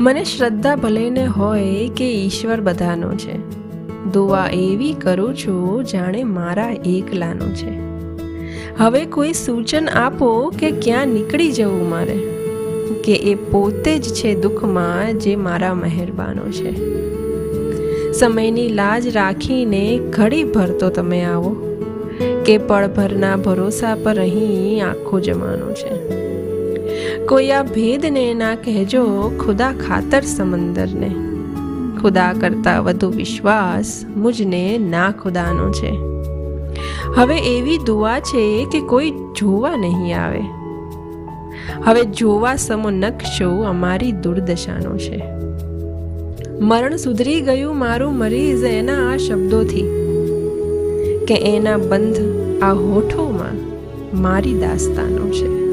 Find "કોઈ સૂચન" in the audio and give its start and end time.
9.04-9.88